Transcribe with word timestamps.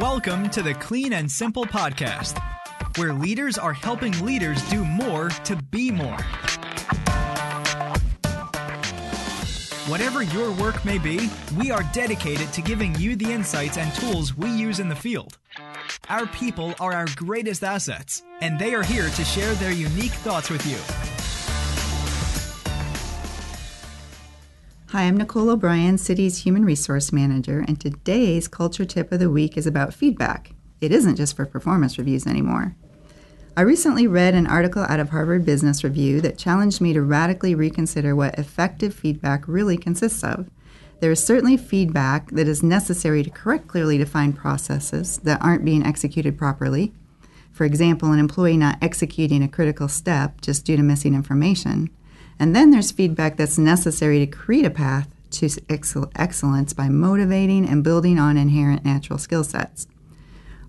Welcome 0.00 0.50
to 0.50 0.60
the 0.60 0.74
Clean 0.74 1.12
and 1.12 1.30
Simple 1.30 1.64
Podcast, 1.64 2.36
where 2.98 3.12
leaders 3.12 3.56
are 3.56 3.72
helping 3.72 4.12
leaders 4.24 4.60
do 4.68 4.84
more 4.84 5.28
to 5.28 5.54
be 5.54 5.92
more. 5.92 6.16
Whatever 9.86 10.22
your 10.22 10.50
work 10.50 10.84
may 10.84 10.98
be, 10.98 11.30
we 11.56 11.70
are 11.70 11.84
dedicated 11.92 12.52
to 12.54 12.60
giving 12.60 12.96
you 12.96 13.14
the 13.14 13.30
insights 13.30 13.76
and 13.76 13.94
tools 13.94 14.36
we 14.36 14.50
use 14.50 14.80
in 14.80 14.88
the 14.88 14.96
field. 14.96 15.38
Our 16.08 16.26
people 16.26 16.74
are 16.80 16.92
our 16.92 17.06
greatest 17.14 17.62
assets, 17.62 18.24
and 18.40 18.58
they 18.58 18.74
are 18.74 18.82
here 18.82 19.08
to 19.08 19.24
share 19.24 19.54
their 19.54 19.72
unique 19.72 20.10
thoughts 20.10 20.50
with 20.50 20.66
you. 20.66 21.13
Hi, 24.94 25.08
I'm 25.08 25.16
Nicole 25.16 25.50
O'Brien, 25.50 25.98
City's 25.98 26.44
Human 26.44 26.64
Resource 26.64 27.12
Manager, 27.12 27.64
and 27.66 27.80
today's 27.80 28.46
Culture 28.46 28.84
Tip 28.84 29.10
of 29.10 29.18
the 29.18 29.28
Week 29.28 29.56
is 29.56 29.66
about 29.66 29.92
feedback. 29.92 30.52
It 30.80 30.92
isn't 30.92 31.16
just 31.16 31.34
for 31.34 31.44
performance 31.46 31.98
reviews 31.98 32.28
anymore. 32.28 32.76
I 33.56 33.62
recently 33.62 34.06
read 34.06 34.36
an 34.36 34.46
article 34.46 34.86
out 34.88 35.00
of 35.00 35.08
Harvard 35.08 35.44
Business 35.44 35.82
Review 35.82 36.20
that 36.20 36.38
challenged 36.38 36.80
me 36.80 36.92
to 36.92 37.02
radically 37.02 37.56
reconsider 37.56 38.14
what 38.14 38.38
effective 38.38 38.94
feedback 38.94 39.48
really 39.48 39.76
consists 39.76 40.22
of. 40.22 40.48
There 41.00 41.10
is 41.10 41.20
certainly 41.20 41.56
feedback 41.56 42.30
that 42.30 42.46
is 42.46 42.62
necessary 42.62 43.24
to 43.24 43.30
correct 43.30 43.66
clearly 43.66 43.98
defined 43.98 44.36
processes 44.36 45.18
that 45.24 45.42
aren't 45.42 45.64
being 45.64 45.84
executed 45.84 46.38
properly. 46.38 46.92
For 47.50 47.64
example, 47.64 48.12
an 48.12 48.20
employee 48.20 48.56
not 48.56 48.78
executing 48.80 49.42
a 49.42 49.48
critical 49.48 49.88
step 49.88 50.40
just 50.40 50.64
due 50.64 50.76
to 50.76 50.84
missing 50.84 51.14
information. 51.14 51.90
And 52.38 52.54
then 52.54 52.70
there's 52.70 52.90
feedback 52.90 53.36
that's 53.36 53.58
necessary 53.58 54.18
to 54.20 54.26
create 54.26 54.64
a 54.64 54.70
path 54.70 55.08
to 55.30 55.48
excellence 56.14 56.72
by 56.72 56.88
motivating 56.88 57.68
and 57.68 57.82
building 57.82 58.18
on 58.18 58.36
inherent 58.36 58.84
natural 58.84 59.18
skill 59.18 59.44
sets. 59.44 59.86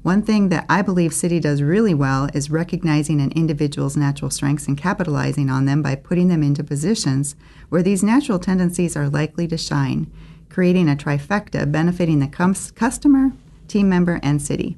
One 0.02 0.22
thing 0.22 0.50
that 0.50 0.66
I 0.70 0.82
believe 0.82 1.14
City 1.14 1.40
does 1.40 1.64
really 1.64 1.94
well 1.94 2.30
is 2.34 2.52
recognizing 2.52 3.20
an 3.20 3.32
individual's 3.32 3.98
natural 3.98 4.30
strengths 4.30 4.68
and 4.68 4.78
capitalizing 4.78 5.50
on 5.50 5.66
them 5.66 5.82
by 5.82 5.96
putting 5.96 6.28
them 6.28 6.44
into 6.44 6.64
positions 6.64 7.36
where 7.70 7.82
these 7.82 8.04
natural 8.04 8.38
tendencies 8.38 8.96
are 8.96 9.10
likely 9.10 9.48
to 9.48 9.58
shine, 9.58 10.12
creating 10.50 10.88
a 10.88 10.96
trifecta 10.96 11.72
benefiting 11.72 12.20
the 12.20 12.28
customer, 12.76 13.32
team 13.68 13.90
member, 13.90 14.20
and 14.22 14.42
City. 14.42 14.78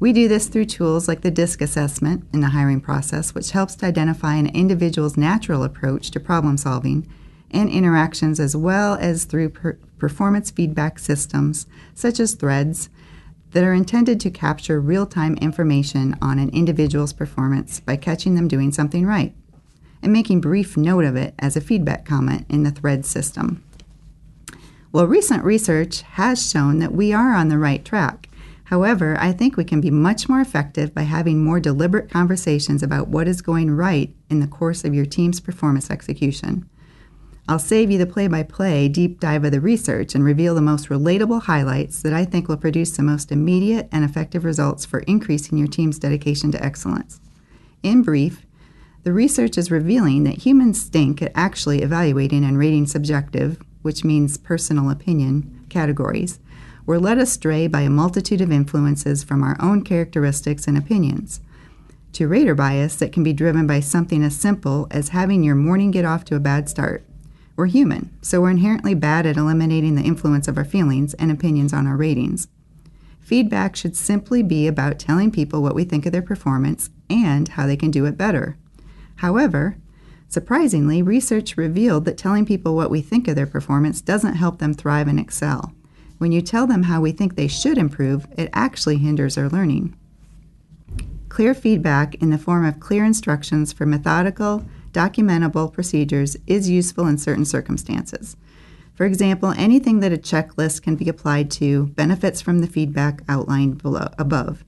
We 0.00 0.12
do 0.12 0.28
this 0.28 0.46
through 0.46 0.66
tools 0.66 1.08
like 1.08 1.22
the 1.22 1.30
DISC 1.30 1.60
assessment 1.60 2.24
in 2.32 2.40
the 2.40 2.50
hiring 2.50 2.80
process, 2.80 3.34
which 3.34 3.50
helps 3.50 3.74
to 3.76 3.86
identify 3.86 4.36
an 4.36 4.46
individual's 4.46 5.16
natural 5.16 5.64
approach 5.64 6.12
to 6.12 6.20
problem 6.20 6.56
solving 6.56 7.08
and 7.50 7.68
interactions, 7.68 8.38
as 8.38 8.54
well 8.54 8.94
as 9.00 9.24
through 9.24 9.48
per- 9.48 9.78
performance 9.98 10.52
feedback 10.52 11.00
systems 11.00 11.66
such 11.94 12.20
as 12.20 12.34
threads 12.34 12.90
that 13.50 13.64
are 13.64 13.74
intended 13.74 14.20
to 14.20 14.30
capture 14.30 14.80
real 14.80 15.06
time 15.06 15.34
information 15.38 16.14
on 16.22 16.38
an 16.38 16.50
individual's 16.50 17.12
performance 17.12 17.80
by 17.80 17.96
catching 17.96 18.36
them 18.36 18.46
doing 18.46 18.70
something 18.70 19.04
right 19.04 19.34
and 20.00 20.12
making 20.12 20.40
brief 20.40 20.76
note 20.76 21.04
of 21.04 21.16
it 21.16 21.34
as 21.40 21.56
a 21.56 21.60
feedback 21.60 22.04
comment 22.04 22.46
in 22.48 22.62
the 22.62 22.70
thread 22.70 23.04
system. 23.04 23.64
Well, 24.92 25.06
recent 25.06 25.42
research 25.42 26.02
has 26.02 26.48
shown 26.48 26.78
that 26.78 26.92
we 26.92 27.12
are 27.12 27.34
on 27.34 27.48
the 27.48 27.58
right 27.58 27.84
track 27.84 28.27
However, 28.68 29.16
I 29.18 29.32
think 29.32 29.56
we 29.56 29.64
can 29.64 29.80
be 29.80 29.90
much 29.90 30.28
more 30.28 30.42
effective 30.42 30.94
by 30.94 31.04
having 31.04 31.42
more 31.42 31.58
deliberate 31.58 32.10
conversations 32.10 32.82
about 32.82 33.08
what 33.08 33.26
is 33.26 33.40
going 33.40 33.70
right 33.70 34.14
in 34.28 34.40
the 34.40 34.46
course 34.46 34.84
of 34.84 34.94
your 34.94 35.06
team's 35.06 35.40
performance 35.40 35.90
execution. 35.90 36.68
I'll 37.48 37.58
save 37.58 37.90
you 37.90 37.96
the 37.96 38.04
play 38.04 38.28
by 38.28 38.42
play 38.42 38.86
deep 38.88 39.20
dive 39.20 39.44
of 39.44 39.52
the 39.52 39.60
research 39.62 40.14
and 40.14 40.22
reveal 40.22 40.54
the 40.54 40.60
most 40.60 40.90
relatable 40.90 41.44
highlights 41.44 42.02
that 42.02 42.12
I 42.12 42.26
think 42.26 42.46
will 42.46 42.58
produce 42.58 42.94
the 42.94 43.02
most 43.02 43.32
immediate 43.32 43.88
and 43.90 44.04
effective 44.04 44.44
results 44.44 44.84
for 44.84 44.98
increasing 45.00 45.56
your 45.56 45.68
team's 45.68 45.98
dedication 45.98 46.52
to 46.52 46.62
excellence. 46.62 47.22
In 47.82 48.02
brief, 48.02 48.44
the 49.02 49.14
research 49.14 49.56
is 49.56 49.70
revealing 49.70 50.24
that 50.24 50.44
humans 50.44 50.78
stink 50.78 51.22
at 51.22 51.32
actually 51.34 51.80
evaluating 51.80 52.44
and 52.44 52.58
rating 52.58 52.86
subjective, 52.86 53.62
which 53.80 54.04
means 54.04 54.36
personal 54.36 54.90
opinion, 54.90 55.64
categories 55.70 56.38
we're 56.88 56.96
led 56.96 57.18
astray 57.18 57.66
by 57.66 57.82
a 57.82 57.90
multitude 57.90 58.40
of 58.40 58.50
influences 58.50 59.22
from 59.22 59.42
our 59.42 59.58
own 59.60 59.84
characteristics 59.84 60.66
and 60.66 60.78
opinions. 60.78 61.42
To 62.14 62.26
rater 62.26 62.54
bias 62.54 62.96
that 62.96 63.12
can 63.12 63.22
be 63.22 63.34
driven 63.34 63.66
by 63.66 63.80
something 63.80 64.22
as 64.22 64.34
simple 64.34 64.86
as 64.90 65.10
having 65.10 65.42
your 65.44 65.54
morning 65.54 65.90
get 65.90 66.06
off 66.06 66.24
to 66.24 66.34
a 66.34 66.40
bad 66.40 66.66
start. 66.66 67.04
We're 67.56 67.66
human, 67.66 68.16
so 68.22 68.40
we're 68.40 68.52
inherently 68.52 68.94
bad 68.94 69.26
at 69.26 69.36
eliminating 69.36 69.96
the 69.96 70.02
influence 70.02 70.48
of 70.48 70.56
our 70.56 70.64
feelings 70.64 71.12
and 71.12 71.30
opinions 71.30 71.74
on 71.74 71.86
our 71.86 71.94
ratings. 71.94 72.48
Feedback 73.20 73.76
should 73.76 73.94
simply 73.94 74.42
be 74.42 74.66
about 74.66 74.98
telling 74.98 75.30
people 75.30 75.62
what 75.62 75.74
we 75.74 75.84
think 75.84 76.06
of 76.06 76.12
their 76.12 76.22
performance 76.22 76.88
and 77.10 77.48
how 77.48 77.66
they 77.66 77.76
can 77.76 77.90
do 77.90 78.06
it 78.06 78.16
better. 78.16 78.56
However, 79.16 79.76
surprisingly, 80.30 81.02
research 81.02 81.58
revealed 81.58 82.06
that 82.06 82.16
telling 82.16 82.46
people 82.46 82.74
what 82.74 82.90
we 82.90 83.02
think 83.02 83.28
of 83.28 83.36
their 83.36 83.46
performance 83.46 84.00
doesn't 84.00 84.36
help 84.36 84.58
them 84.58 84.72
thrive 84.72 85.06
and 85.06 85.20
excel. 85.20 85.74
When 86.18 86.32
you 86.32 86.42
tell 86.42 86.66
them 86.66 86.84
how 86.84 87.00
we 87.00 87.12
think 87.12 87.34
they 87.34 87.48
should 87.48 87.78
improve, 87.78 88.26
it 88.36 88.50
actually 88.52 88.98
hinders 88.98 89.36
their 89.36 89.48
learning. 89.48 89.96
Clear 91.28 91.54
feedback 91.54 92.16
in 92.16 92.30
the 92.30 92.38
form 92.38 92.64
of 92.64 92.80
clear 92.80 93.04
instructions 93.04 93.72
for 93.72 93.86
methodical, 93.86 94.64
documentable 94.92 95.72
procedures 95.72 96.36
is 96.46 96.68
useful 96.68 97.06
in 97.06 97.18
certain 97.18 97.44
circumstances. 97.44 98.36
For 98.94 99.06
example, 99.06 99.54
anything 99.56 100.00
that 100.00 100.12
a 100.12 100.16
checklist 100.16 100.82
can 100.82 100.96
be 100.96 101.08
applied 101.08 101.52
to 101.52 101.86
benefits 101.88 102.40
from 102.40 102.58
the 102.58 102.66
feedback 102.66 103.22
outlined 103.28 103.80
below, 103.80 104.08
above. 104.18 104.64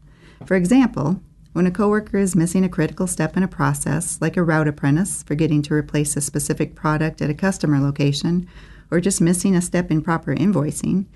For 0.47 0.55
example, 0.55 1.21
when 1.53 1.67
a 1.67 1.73
coworker 1.73 2.19
is 2.19 2.37
missing 2.37 2.65
a 2.65 2.69
critical 2.69 3.09
step 3.09 3.37
in 3.37 3.43
a 3.43 3.49
process, 3.49 4.19
like 4.21 4.37
a 4.37 4.45
route 4.45 4.69
apprentice 4.69 5.25
forgetting 5.25 5.63
to 5.63 5.75
replace 5.75 6.17
a 6.17 6.21
specific 6.21 6.77
product 6.77 7.21
at 7.21 7.31
a 7.31 7.35
customer 7.35 7.81
location, 7.81 8.47
or 8.89 9.01
just 9.01 9.21
missing 9.21 9.57
a 9.57 9.61
step 9.61 9.91
in 9.91 10.01
proper 10.01 10.33
invoicing, 10.33 11.07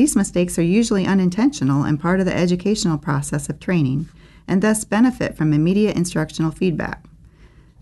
these 0.00 0.16
mistakes 0.16 0.58
are 0.58 0.62
usually 0.62 1.04
unintentional 1.04 1.82
and 1.82 2.00
part 2.00 2.20
of 2.20 2.24
the 2.24 2.34
educational 2.34 2.96
process 2.96 3.50
of 3.50 3.60
training, 3.60 4.08
and 4.48 4.62
thus 4.62 4.82
benefit 4.82 5.36
from 5.36 5.52
immediate 5.52 5.94
instructional 5.94 6.50
feedback. 6.50 7.04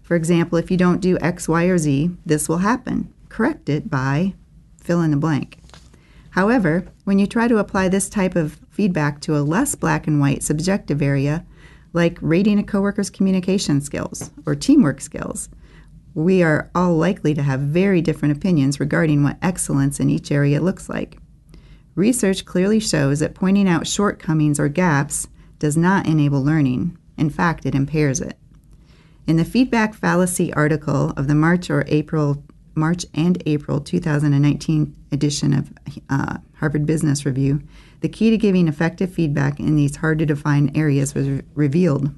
For 0.03 0.17
example, 0.17 0.59
if 0.59 0.69
you 0.69 0.77
don't 0.77 1.01
do 1.01 1.17
X, 1.21 1.47
Y, 1.47 1.67
or 1.67 1.79
Z, 1.79 2.11
this 2.27 2.49
will 2.49 2.59
happen. 2.59 3.15
Correct 3.29 3.69
it 3.69 3.89
by 3.89 4.35
fill 4.81 5.01
in 5.01 5.13
the 5.13 5.17
blank. 5.17 5.59
However, 6.31 6.89
when 7.05 7.21
you 7.21 7.29
try 7.29 7.47
to 7.47 7.59
apply 7.59 7.89
this 7.89 8.09
type 8.09 8.35
of 8.35 8.59
feedback 8.69 9.21
to 9.21 9.37
a 9.37 9.47
less 9.47 9.77
black 9.77 10.09
and 10.09 10.19
white 10.19 10.43
subjective 10.43 11.01
area, 11.01 11.47
like 11.93 12.19
rating 12.21 12.59
a 12.59 12.65
coworker's 12.65 13.11
communication 13.11 13.81
skills 13.81 14.33
or 14.45 14.57
teamwork 14.57 15.01
skills, 15.01 15.51
we 16.15 16.43
are 16.43 16.69
all 16.75 16.97
likely 16.97 17.33
to 17.35 17.45
have 17.45 17.61
very 17.61 18.03
different 18.03 18.37
opinions 18.37 18.81
regarding 18.81 19.23
what 19.23 19.39
excellence 19.41 20.01
in 20.01 20.11
each 20.11 20.33
area 20.33 20.61
looks 20.61 20.89
like. 20.89 21.21
Research 21.99 22.45
clearly 22.45 22.79
shows 22.79 23.19
that 23.19 23.35
pointing 23.35 23.69
out 23.69 23.89
shortcomings 23.89 24.61
or 24.61 24.69
gaps 24.69 25.27
does 25.59 25.77
not 25.77 26.07
enable 26.07 26.41
learning. 26.41 26.97
In 27.17 27.29
fact, 27.29 27.67
it 27.67 27.75
impairs 27.75 28.21
it. 28.21 28.39
In 29.27 29.37
the 29.37 29.45
feedback 29.45 29.95
fallacy 29.95 30.53
article 30.53 31.11
of 31.17 31.27
the 31.27 31.35
March 31.35 31.69
or 31.71 31.85
April 31.89 32.45
March 32.77 33.05
and 33.15 33.43
April 33.47 33.81
2019 33.81 34.95
edition 35.11 35.53
of 35.53 35.73
uh, 36.09 36.37
Harvard 36.59 36.87
Business 36.87 37.27
Review, 37.27 37.61
the 38.01 38.09
key 38.09 38.31
to 38.31 38.39
giving 38.39 38.69
effective 38.69 39.13
feedback 39.13 39.59
in 39.59 39.75
these 39.75 39.97
hard 39.97 40.21
to 40.21 40.27
define 40.27 40.71
areas 40.77 41.17
was 41.17 41.29
re- 41.29 41.43
revealed. 41.57 42.15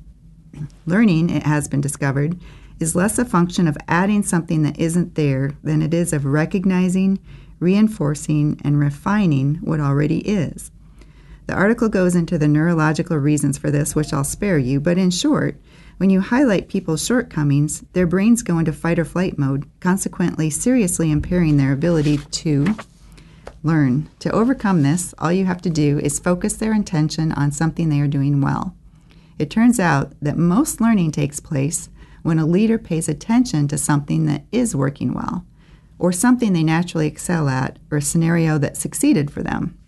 Learning, 0.84 1.30
it 1.30 1.44
has 1.44 1.68
been 1.68 1.80
discovered, 1.80 2.38
is 2.80 2.94
less 2.94 3.18
a 3.18 3.24
function 3.24 3.66
of 3.66 3.78
adding 3.88 4.22
something 4.22 4.62
that 4.62 4.78
isn't 4.78 5.14
there 5.14 5.52
than 5.64 5.80
it 5.80 5.94
is 5.94 6.12
of 6.12 6.26
recognizing, 6.26 7.18
reinforcing, 7.60 8.60
and 8.64 8.80
refining 8.80 9.56
what 9.56 9.78
already 9.78 10.18
is. 10.20 10.70
The 11.46 11.54
article 11.54 11.88
goes 11.88 12.14
into 12.14 12.38
the 12.38 12.48
neurological 12.48 13.16
reasons 13.16 13.58
for 13.58 13.70
this, 13.70 13.94
which 13.94 14.12
I'll 14.12 14.24
spare 14.24 14.58
you, 14.58 14.80
but 14.80 14.98
in 14.98 15.10
short, 15.10 15.56
when 15.98 16.08
you 16.08 16.20
highlight 16.20 16.68
people's 16.68 17.04
shortcomings, 17.04 17.84
their 17.92 18.06
brains 18.06 18.42
go 18.42 18.58
into 18.58 18.72
fight 18.72 18.98
or 18.98 19.04
flight 19.04 19.38
mode, 19.38 19.68
consequently, 19.80 20.48
seriously 20.48 21.10
impairing 21.10 21.56
their 21.56 21.72
ability 21.72 22.18
to 22.18 22.74
learn. 23.62 24.08
To 24.20 24.30
overcome 24.30 24.82
this, 24.82 25.14
all 25.18 25.32
you 25.32 25.44
have 25.44 25.60
to 25.62 25.70
do 25.70 25.98
is 25.98 26.18
focus 26.18 26.54
their 26.54 26.72
attention 26.72 27.32
on 27.32 27.52
something 27.52 27.88
they 27.88 28.00
are 28.00 28.08
doing 28.08 28.40
well. 28.40 28.74
It 29.38 29.50
turns 29.50 29.78
out 29.78 30.12
that 30.22 30.38
most 30.38 30.80
learning 30.80 31.12
takes 31.12 31.40
place 31.40 31.90
when 32.22 32.38
a 32.38 32.46
leader 32.46 32.78
pays 32.78 33.08
attention 33.08 33.68
to 33.68 33.76
something 33.76 34.26
that 34.26 34.44
is 34.52 34.76
working 34.76 35.12
well 35.12 35.44
or 36.00 36.10
something 36.12 36.52
they 36.52 36.64
naturally 36.64 37.06
excel 37.06 37.48
at, 37.48 37.78
or 37.90 37.98
a 37.98 38.02
scenario 38.02 38.56
that 38.58 38.76
succeeded 38.76 39.30
for 39.30 39.42
them. 39.42 39.78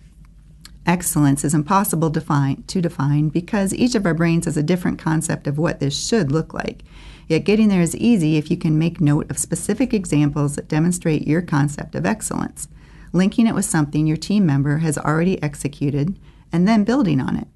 Excellence 0.85 1.43
is 1.43 1.55
impossible 1.55 2.11
to 2.11 2.21
define, 2.21 2.63
to 2.65 2.83
define 2.83 3.31
because 3.31 3.73
each 3.73 3.95
of 3.95 4.05
our 4.05 4.15
brains 4.15 4.45
has 4.45 4.57
a 4.57 4.63
different 4.63 4.99
concept 4.99 5.47
of 5.47 5.57
what 5.57 5.81
this 5.81 6.07
should 6.07 6.31
look 6.31 6.53
like. 6.53 6.83
Yet 7.29 7.45
getting 7.45 7.69
there 7.69 7.81
is 7.81 7.97
easy 7.97 8.37
if 8.37 8.51
you 8.51 8.59
can 8.59 8.79
make 8.79 9.01
note 9.01 9.31
of 9.31 9.39
specific 9.39 9.95
examples 9.95 10.57
that 10.57 10.69
demonstrate 10.69 11.27
your 11.27 11.41
concept 11.41 11.95
of 11.95 12.05
excellence, 12.05 12.69
linking 13.13 13.47
it 13.47 13.55
with 13.55 13.65
something 13.65 14.07
your 14.07 14.17
team 14.17 14.45
member 14.45 14.79
has 14.79 14.99
already 14.99 15.43
executed, 15.43 16.19
and 16.53 16.69
then 16.69 16.85
building 16.85 17.21
on 17.21 17.37
it. 17.37 17.49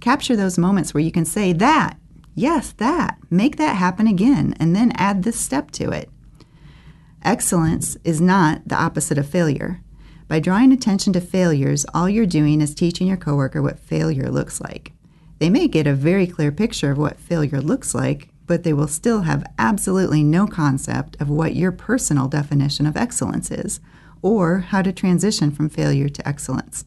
Capture 0.00 0.36
those 0.36 0.58
moments 0.58 0.92
where 0.92 1.02
you 1.02 1.12
can 1.12 1.24
say 1.24 1.54
that, 1.54 1.96
yes, 2.34 2.72
that, 2.72 3.16
make 3.30 3.56
that 3.56 3.76
happen 3.76 4.06
again, 4.06 4.54
and 4.60 4.76
then 4.76 4.92
add 4.96 5.22
this 5.22 5.40
step 5.40 5.70
to 5.70 5.90
it. 5.92 6.10
Excellence 7.22 7.96
is 8.04 8.20
not 8.20 8.66
the 8.66 8.76
opposite 8.76 9.18
of 9.18 9.28
failure. 9.28 9.80
By 10.28 10.40
drawing 10.40 10.72
attention 10.72 11.12
to 11.12 11.20
failures, 11.20 11.86
all 11.94 12.08
you're 12.08 12.26
doing 12.26 12.60
is 12.60 12.74
teaching 12.74 13.06
your 13.06 13.16
coworker 13.16 13.62
what 13.62 13.78
failure 13.78 14.30
looks 14.30 14.60
like. 14.60 14.92
They 15.38 15.50
may 15.50 15.68
get 15.68 15.86
a 15.86 15.94
very 15.94 16.26
clear 16.26 16.50
picture 16.50 16.90
of 16.90 16.98
what 16.98 17.20
failure 17.20 17.60
looks 17.60 17.94
like, 17.94 18.28
but 18.46 18.62
they 18.62 18.72
will 18.72 18.88
still 18.88 19.22
have 19.22 19.46
absolutely 19.58 20.22
no 20.22 20.46
concept 20.46 21.16
of 21.20 21.28
what 21.28 21.54
your 21.54 21.72
personal 21.72 22.28
definition 22.28 22.86
of 22.86 22.96
excellence 22.96 23.50
is, 23.50 23.80
or 24.22 24.60
how 24.60 24.82
to 24.82 24.92
transition 24.92 25.50
from 25.50 25.68
failure 25.68 26.08
to 26.08 26.26
excellence. 26.26 26.84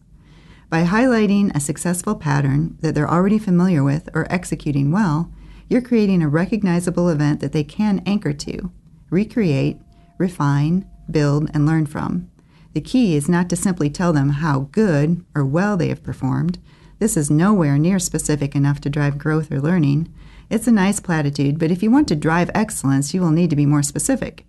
By 0.70 0.84
highlighting 0.84 1.56
a 1.56 1.60
successful 1.60 2.16
pattern 2.16 2.78
that 2.82 2.96
they're 2.96 3.10
already 3.10 3.40
familiar 3.40 3.84
with 3.84 4.10
or 4.14 4.32
executing 4.32 4.92
well, 4.92 5.32
you're 5.68 5.82
creating 5.82 6.22
a 6.22 6.30
recognizable 6.30 7.10
event 7.10 7.40
that 7.40 7.52
they 7.52 7.64
can 7.64 8.02
anchor 8.06 8.34
to, 8.34 8.72
recreate, 9.10 9.80
refine, 10.20 10.88
build, 11.10 11.50
and 11.56 11.66
learn 11.66 11.88
from. 11.88 12.30
The 12.74 12.82
key 12.82 13.16
is 13.16 13.28
not 13.28 13.50
to 13.50 13.56
simply 13.56 13.90
tell 13.90 14.14
them 14.14 14.30
how 14.30 14.70
good 14.72 15.26
or 15.34 15.44
well 15.44 15.76
they 15.76 15.88
have 15.88 16.04
performed. 16.04 16.60
This 17.00 17.18
is 17.18 17.32
nowhere 17.32 17.80
near 17.80 17.98
specific 17.98 18.56
enough 18.56 18.80
to 18.82 18.90
drive 18.90 19.18
growth 19.18 19.52
or 19.52 19.60
learning. 19.60 20.14
It's 20.52 20.68
a 20.68 20.72
nice 20.72 21.00
platitude, 21.00 21.58
but 21.58 21.72
if 21.72 21.82
you 21.82 21.90
want 21.90 22.08
to 22.10 22.16
drive 22.16 22.52
excellence, 22.54 23.14
you 23.14 23.22
will 23.22 23.32
need 23.32 23.50
to 23.50 23.56
be 23.56 23.66
more 23.66 23.82
specific. 23.82 24.46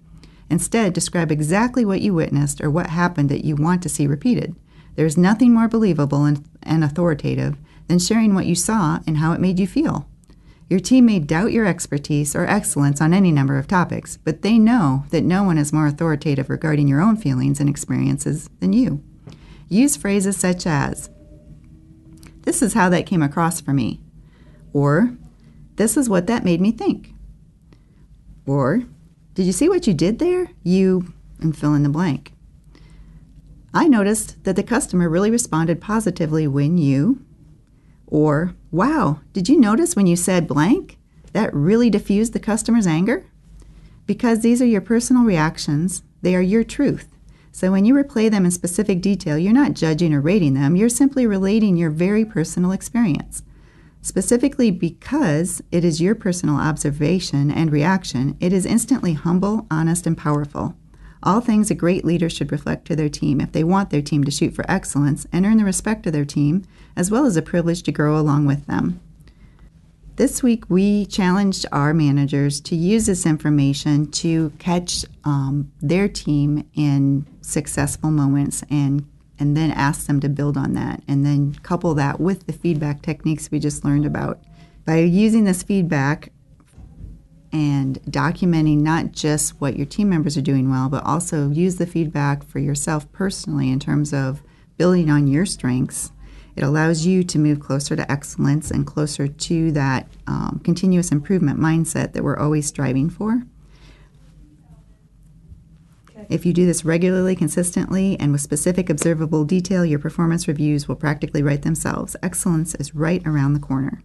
Instead, 0.51 0.93
describe 0.93 1.31
exactly 1.31 1.85
what 1.85 2.01
you 2.01 2.13
witnessed 2.13 2.61
or 2.61 2.71
what 2.71 2.89
happened 2.89 3.29
that 3.29 3.45
you 3.45 3.55
want 3.55 3.83
to 3.83 3.89
see 3.89 4.07
repeated. 4.07 4.57
There 4.97 5.07
is 5.07 5.17
nothing 5.17 5.55
more 5.55 5.69
believable 5.69 6.25
and, 6.25 6.45
and 6.63 6.83
authoritative 6.83 7.57
than 7.87 8.01
sharing 8.01 8.35
what 8.35 8.47
you 8.47 8.55
saw 8.55 8.99
and 9.07 9.19
how 9.19 9.33
it 9.33 9.41
made 9.41 9.59
you 9.59 9.67
feel. 9.67 10.09
Your 10.71 10.79
team 10.79 11.07
may 11.07 11.19
doubt 11.19 11.51
your 11.51 11.67
expertise 11.67 12.37
or 12.37 12.47
excellence 12.47 13.01
on 13.01 13.13
any 13.13 13.33
number 13.33 13.59
of 13.59 13.67
topics, 13.67 14.19
but 14.19 14.43
they 14.43 14.57
know 14.57 15.05
that 15.11 15.25
no 15.25 15.43
one 15.43 15.59
is 15.59 15.73
more 15.73 15.89
authoritative 15.89 16.49
regarding 16.49 16.87
your 16.87 17.01
own 17.01 17.17
feelings 17.17 17.59
and 17.59 17.69
experiences 17.69 18.49
than 18.61 18.73
you. 18.73 19.03
Use 19.69 19.97
phrases 19.97 20.37
such 20.37 20.69
as, 20.69 21.11
This 22.43 22.63
is 22.63 22.75
how 22.75 22.89
that 22.89 23.05
came 23.05 23.21
across 23.21 23.61
for 23.61 23.73
me, 23.73 24.01
or 24.73 25.17
This 25.75 25.97
is 25.97 26.09
what 26.09 26.29
that 26.29 26.45
made 26.45 26.61
me 26.61 26.71
think, 26.71 27.15
or 28.47 28.85
Did 29.35 29.47
you 29.47 29.53
see 29.53 29.69
what 29.69 29.89
you 29.89 29.93
did 29.93 30.21
there? 30.21 30.53
You, 30.63 31.13
and 31.41 31.57
fill 31.57 31.75
in 31.75 31.83
the 31.83 31.89
blank. 31.89 32.33
I 33.75 33.89
noticed 33.89 34.45
that 34.45 34.55
the 34.55 34.63
customer 34.63 35.09
really 35.09 35.33
responded 35.33 35.81
positively 35.81 36.47
when 36.47 36.79
you, 36.79 37.25
or, 38.11 38.55
wow, 38.71 39.21
did 39.33 39.49
you 39.49 39.59
notice 39.59 39.97
when 39.97 40.07
you 40.07 40.17
said 40.17 40.49
blank? 40.49 40.99
That 41.33 41.55
really 41.55 41.89
diffused 41.89 42.33
the 42.33 42.41
customer's 42.41 42.87
anger? 42.87 43.25
Because 44.07 44.41
these 44.41 44.61
are 44.61 44.67
your 44.67 44.81
personal 44.81 45.23
reactions, 45.23 46.03
they 46.21 46.35
are 46.35 46.43
your 46.43 46.65
truth. 46.65 47.09
So 47.53 47.71
when 47.71 47.85
you 47.85 47.95
replay 47.95 48.31
them 48.31 48.45
in 48.45 48.51
specific 48.51 49.01
detail, 49.01 49.39
you're 49.39 49.53
not 49.53 49.75
judging 49.75 50.13
or 50.13 50.21
rating 50.21 50.55
them, 50.55 50.77
you're 50.77 50.89
simply 50.89 51.27
relating 51.27 51.77
your 51.77 51.91
very 51.91 52.25
personal 52.25 52.73
experience. 52.73 53.43
Specifically 54.03 54.71
because 54.71 55.63
it 55.71 55.85
is 55.85 56.01
your 56.01 56.15
personal 56.15 56.57
observation 56.57 57.51
and 57.51 57.71
reaction, 57.71 58.37
it 58.41 58.53
is 58.53 58.67
instantly 58.67 59.13
humble, 59.13 59.67
honest, 59.71 60.07
and 60.07 60.17
powerful. 60.17 60.75
All 61.23 61.41
things 61.41 61.71
a 61.71 61.75
great 61.75 62.05
leader 62.05 62.31
should 62.31 62.51
reflect 62.51 62.87
to 62.87 62.97
their 62.97 63.11
team 63.11 63.41
if 63.41 63.53
they 63.53 63.65
want 63.65 63.91
their 63.91 64.01
team 64.01 64.25
to 64.25 64.31
shoot 64.31 64.55
for 64.55 64.65
excellence 64.71 65.27
and 65.33 65.45
earn 65.45 65.59
the 65.59 65.65
respect 65.65 66.07
of 66.07 66.13
their 66.13 66.25
team, 66.25 66.65
as 66.97 67.11
well 67.11 67.27
as 67.27 67.37
a 67.37 67.43
privilege 67.43 67.83
to 67.83 67.93
grow 67.93 68.19
along 68.19 68.47
with 68.47 68.67
them. 68.67 69.01
This 70.17 70.43
week, 70.43 70.65
we 70.69 71.07
challenged 71.07 71.67
our 71.73 71.95
managers 71.95 72.61
to 72.63 72.77
use 72.77 73.07
this 73.07 73.25
information 73.25 74.11
to 74.13 74.51
catch 74.59 75.05
um, 75.25 75.73
their 75.81 76.09
team 76.09 76.69
in 76.75 77.27
successful 77.41 78.11
moments 78.11 78.63
and 78.71 79.07
and 79.39 79.57
then 79.57 79.71
ask 79.71 80.07
them 80.07 80.21
to 80.21 80.29
build 80.29 80.59
on 80.59 80.75
that 80.75 81.03
and 81.09 81.25
then 81.25 81.55
couple 81.63 81.95
that 81.95 82.21
with 82.21 82.47
the 82.47 82.53
feedback 82.53 83.01
techniques 83.01 83.51
we 83.51 83.59
just 83.59 83.83
learned 83.83 84.05
about. 84.05 84.39
By 84.85 84.99
using 84.99 85.45
this 85.45 85.63
feedback, 85.63 86.31
and 87.53 88.01
documenting 88.05 88.79
not 88.79 89.13
just 89.13 89.61
what 89.61 89.77
your 89.77 89.87
team 89.87 90.09
members 90.09 90.37
are 90.37 90.43
doing 90.43 90.71
well, 90.71 90.89
but 90.89 91.05
also 91.05 91.51
use 91.51 91.77
the 91.77 91.87
feedback 91.87 92.45
for 92.45 92.59
yourself 92.59 93.11
personally 93.13 93.71
in 93.71 93.81
terms 93.81 94.13
of 94.13 94.43
building 94.77 95.11
on 95.11 95.27
your 95.27 95.45
strengths. 95.45 96.13
It 96.57 96.63
allows 96.63 97.07
you 97.07 97.23
to 97.25 97.39
move 97.39 97.61
closer 97.61 97.97
to 97.97 98.11
excellence 98.11 98.71
and 98.71 98.87
closer 98.87 99.29
to 99.29 99.73
that 99.73 100.09
um, 100.27 100.61
continuous 100.65 101.13
improvement 101.13 101.59
mindset 101.59 102.13
that 102.13 102.23
we're 102.23 102.39
always 102.39 102.67
striving 102.67 103.09
for. 103.09 103.43
If 106.29 106.47
you 106.47 106.53
do 106.53 106.67
this 106.67 106.85
regularly, 106.85 107.35
consistently, 107.35 108.17
and 108.21 108.31
with 108.31 108.41
specific 108.41 108.89
observable 108.89 109.45
detail, 109.45 109.85
your 109.85 109.99
performance 109.99 110.47
reviews 110.47 110.87
will 110.87 110.95
practically 110.95 111.43
write 111.43 111.63
themselves. 111.63 112.15
Excellence 112.23 112.75
is 112.77 112.95
right 112.95 113.27
around 113.27 113.55
the 113.55 113.61
corner. 113.61 114.03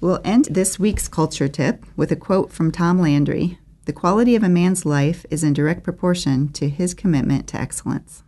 We'll 0.00 0.20
end 0.24 0.48
this 0.50 0.78
week's 0.78 1.08
culture 1.08 1.48
tip 1.48 1.84
with 1.96 2.12
a 2.12 2.16
quote 2.16 2.52
from 2.52 2.70
Tom 2.70 3.00
Landry 3.00 3.58
The 3.86 3.92
quality 3.92 4.36
of 4.36 4.42
a 4.42 4.48
man's 4.48 4.84
life 4.84 5.24
is 5.30 5.42
in 5.42 5.54
direct 5.54 5.82
proportion 5.82 6.52
to 6.52 6.68
his 6.68 6.92
commitment 6.92 7.46
to 7.48 7.60
excellence. 7.60 8.22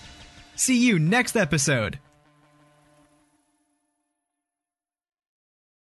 See 0.53 0.77
you 0.77 1.00
next 1.00 1.35
episode. 1.35 1.97